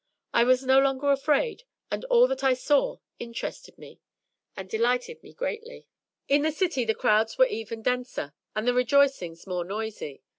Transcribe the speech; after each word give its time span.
I 0.33 0.45
was 0.45 0.63
no 0.63 0.79
longer 0.79 1.11
afraid, 1.11 1.61
and 1.91 2.03
all 2.05 2.27
that 2.27 2.43
I 2.43 2.55
saw 2.55 2.97
interested 3.19 3.77
me, 3.77 3.99
and 4.57 4.67
delighted 4.67 5.21
me 5.21 5.31
greatly. 5.31 5.85
In 6.27 6.41
the 6.41 6.51
city 6.51 6.85
the 6.85 6.95
crowds 6.95 7.37
were 7.37 7.45
even 7.45 7.83
denser, 7.83 8.33
and 8.55 8.67
the 8.67 8.73
rejoicings 8.73 9.45
more 9.45 9.63
noisy. 9.63 10.23